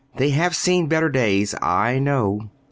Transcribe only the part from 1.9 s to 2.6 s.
know.